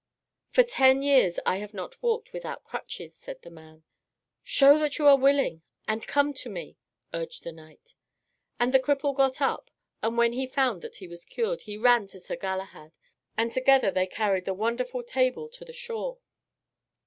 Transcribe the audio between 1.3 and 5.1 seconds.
I have not walked without crutches," said the man. "Show that you